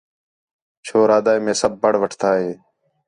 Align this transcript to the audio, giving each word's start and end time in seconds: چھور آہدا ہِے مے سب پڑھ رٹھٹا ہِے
چھور 0.85 1.09
آہدا 1.15 1.31
ہِے 1.35 1.39
مے 1.45 1.53
سب 1.61 1.71
پڑھ 1.81 1.97
رٹھٹا 2.01 2.29
ہِے 2.39 2.51